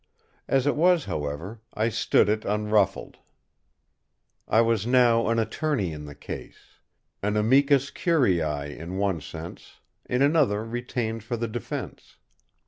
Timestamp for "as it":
0.47-0.75